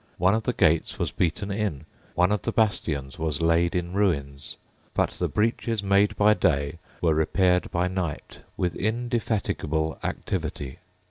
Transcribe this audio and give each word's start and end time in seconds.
One 0.17 0.33
of 0.33 0.41
the 0.41 0.53
gates 0.53 0.97
was 0.97 1.11
beaten 1.11 1.51
in: 1.51 1.85
one 2.15 2.31
of 2.31 2.41
the 2.41 2.51
bastions 2.51 3.19
was 3.19 3.39
laid 3.39 3.75
in 3.75 3.93
ruins; 3.93 4.57
but 4.95 5.11
the 5.11 5.27
breaches 5.29 5.83
made 5.83 6.15
by 6.17 6.33
day 6.33 6.79
were 7.01 7.13
repaired 7.13 7.69
by 7.69 7.87
night 7.87 8.41
with 8.57 8.73
indefatigable 8.73 9.99
activity. 10.03 10.79